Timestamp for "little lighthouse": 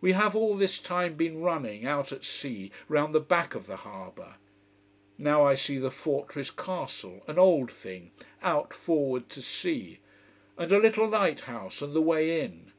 10.78-11.82